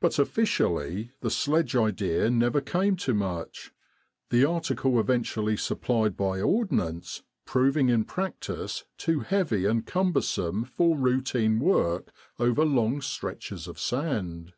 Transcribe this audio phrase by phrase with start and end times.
[0.00, 3.72] But officially the sledge idea never came to much,
[4.28, 11.58] the article eventually supplied by Ordnance proving in practice too heavy and cumbersome for routine
[11.58, 14.52] work over long stretches of sand.